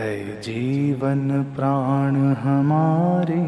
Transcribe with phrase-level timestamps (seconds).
[0.00, 3.40] है जीवन प्राण हमारे,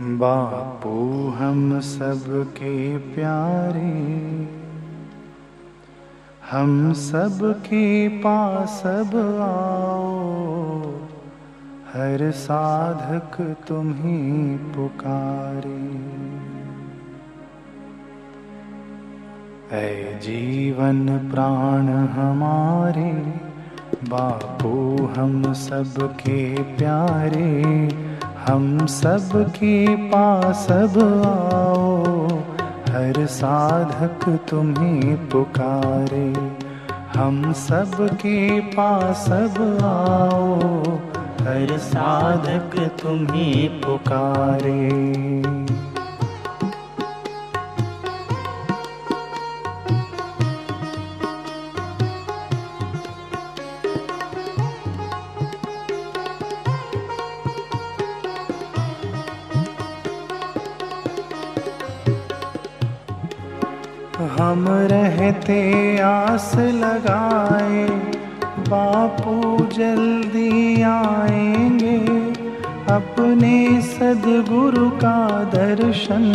[0.00, 3.90] बापू हम सबके प्यारे।
[6.50, 10.90] हम सबके पास अब आओ,
[11.94, 16.10] हर साधक तुम्हें पुकारे।
[19.76, 23.49] ऐ जीवन प्राण हमारे
[23.94, 27.62] बापू, हम सबके प्यारे,
[28.46, 32.26] हम सबके पास अब आओ।
[32.94, 36.34] हर साधक तुम्हें पुकारे,
[37.20, 40.80] हम सबके पास अब आओ।
[41.40, 44.90] हर साधक तुम्हें पुकारे।
[64.20, 65.58] हम रहते
[65.98, 67.84] आस लगाए,
[68.68, 71.96] बापू जल्दी आएँगे।
[72.94, 76.26] अपने सदगुरु का दर्शन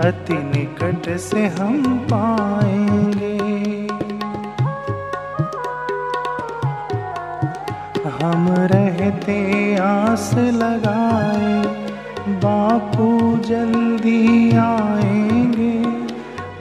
[0.00, 3.36] अति निकट से हम पाएँगे।
[8.22, 9.40] हम रहते
[9.76, 11.62] आस लगाए,
[12.28, 14.89] बापू जल्दी आएँगे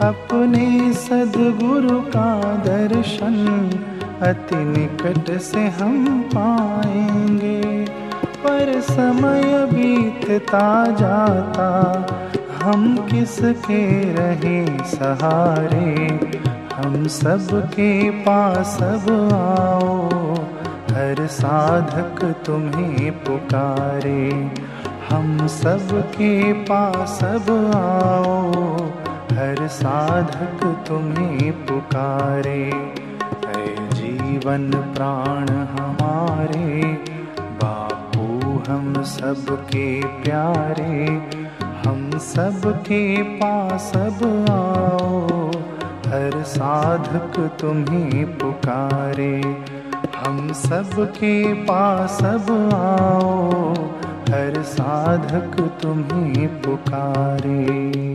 [0.10, 3.70] अपने सदगुरु का दर्शन
[4.22, 7.86] अति निकट से हम पाएँगे।
[8.44, 11.68] पर समय बीतता जाता,
[12.64, 16.20] हम किसके रहे सहारे?
[16.76, 20.36] हम सबके पास अब आओ,
[20.96, 24.52] हर साधक तुम्हें पुकारे।
[25.10, 28.80] हम सबके पास अब आओ
[29.40, 32.64] हर साधक तुम्हें पुकारे
[33.46, 36.84] है जीवन प्राण हमारे,
[37.62, 38.26] बापू
[38.68, 41.06] हम सबके प्यारे,
[41.88, 45.48] हम सबके पास अब आओ,
[46.08, 49.42] हर साधक तुम्हें पुकारे,
[50.18, 53.74] हम सबके पास अब आओ,
[54.30, 58.09] हर साधक तुम्हें पुकारे।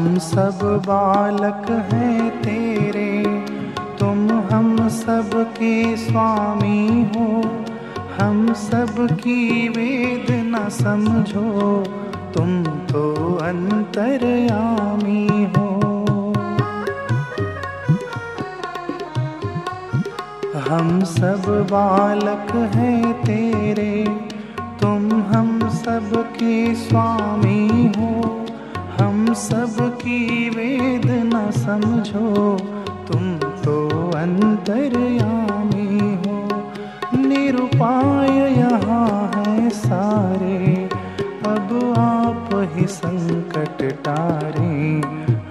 [0.00, 3.24] हम सब बालक हैं तेरे।
[3.98, 7.42] तुम हम सब के स्वामी हो।
[8.20, 11.84] हम सब की वेद न समझो।
[12.34, 15.80] तुम तो अंतर्यामी हो।
[20.70, 24.20] हम सब बालक हैं तेरे।
[24.80, 28.39] तुम हम सब के स्वामी हो।
[29.00, 32.58] हम सब की वेदना समझो।
[33.08, 36.48] तुम तो अंतर्यामी हो।
[37.18, 40.88] निरुपाय यहाँ है सारे।
[41.46, 45.02] अब आप ही संकट टारे।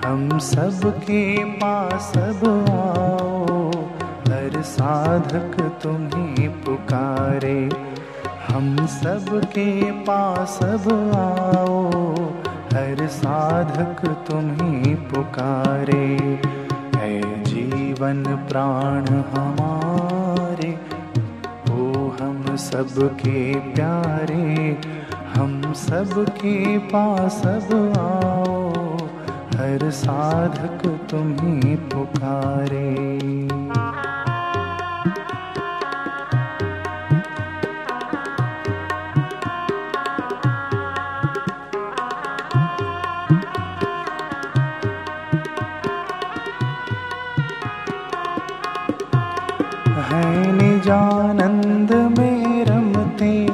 [0.08, 3.72] हम सब के पास अब आओ।
[4.34, 7.70] हर साधक तुम्हें पुकारे।
[8.48, 11.92] हम सब के पास अब आओ।
[12.74, 16.40] हर साधक तुम्हें पुकारे,
[16.96, 20.80] है जीवन प्राण हमारे।
[21.72, 24.78] ओ हम सबके प्यारे,
[25.36, 27.42] हम सबके पास
[27.98, 28.98] आओ।
[29.56, 33.20] हर साधक तुम्हें पुकारे।
[50.10, 53.48] है निजानंद में रमते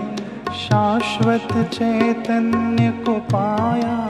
[0.56, 4.10] शाश्वत चैतन्य को पाया।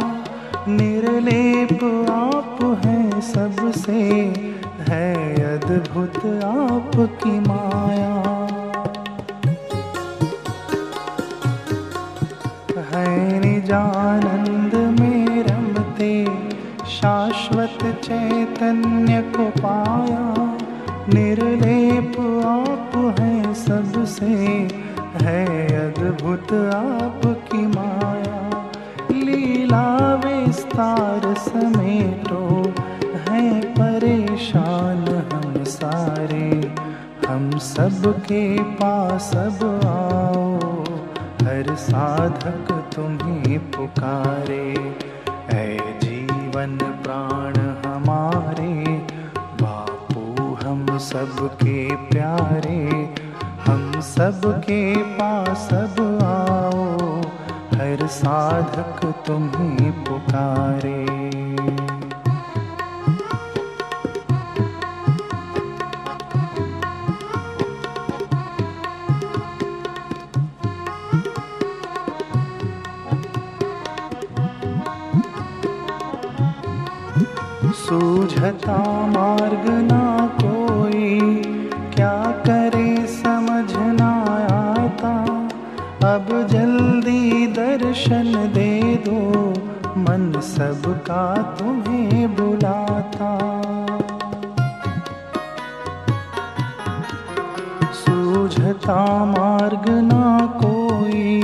[0.67, 4.01] निर्लेप आप हैं सबसे,
[4.79, 8.15] है अद्भुत आपकी माया।
[12.91, 16.25] है निजानंद में रमते
[16.87, 20.54] शाश्वत चैतन्य को पाया।
[21.13, 24.25] निर्लेप आप हैं सबसे,
[25.25, 28.71] है अद्भुत आपकी माया।
[29.11, 32.73] लीला विस्तार समेटो,
[33.29, 36.73] है परेशान हम सारे।
[37.27, 40.59] हम सब के पास अब आओ,
[41.47, 44.93] हर साधक तुम्हें पुकारे।
[45.49, 47.53] ऐ जीवन प्राण
[47.85, 48.84] हमारे
[51.15, 52.79] सबके प्यारे
[53.65, 54.79] हम सबके
[55.19, 57.21] पास अब आओ
[57.73, 61.03] हर साधक तुम्हें पुकारे।
[77.77, 78.77] सूझता
[79.07, 80.04] मार्ग ना
[86.75, 89.49] जल्दी दर्शन दे दो।
[89.97, 93.29] मन सबका तुम्हें बुलाता।
[97.93, 101.41] सूझता मार्ग ना कोई,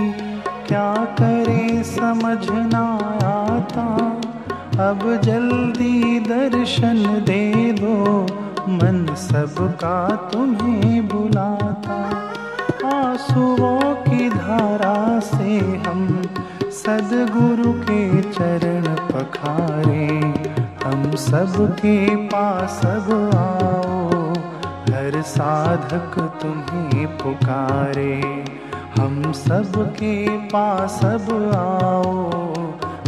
[0.68, 2.86] क्या करे समझ ना
[3.27, 3.88] आता।
[4.89, 8.22] अब जल्दी दर्शन दे दो।
[8.69, 11.61] मन सबका तुम्हें बुलाता
[13.31, 15.57] आंसुओं की धारा से
[15.88, 16.22] हम
[16.63, 20.07] सदगुरु के चरण पखारे।
[20.83, 24.33] हम सबके पास अब आओ,
[24.95, 28.44] हर साधक तुम्हें पुकारे।
[29.00, 32.30] हम सबके पास अब आओ,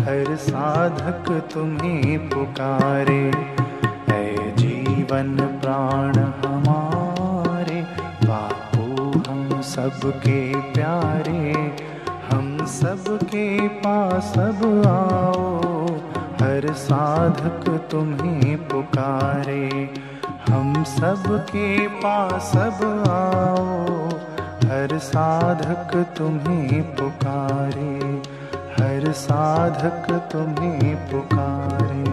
[0.06, 3.32] हर साधक तुम्हें पुकारे।
[4.10, 6.33] है जीवन प्राण
[9.74, 11.76] सबके प्यारे,
[12.32, 15.86] हम सबके पास अब आओ।
[16.42, 19.90] हर साधक तुम्हें पुकारे,
[20.50, 24.10] हम सबके पास अब आओ।
[24.70, 28.22] हर साधक तुम्हें पुकारे,
[28.80, 32.13] हर साधक तुम्हें पुकारे।